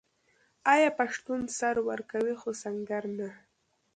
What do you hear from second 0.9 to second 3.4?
پښتون سر ورکوي خو سنګر نه؟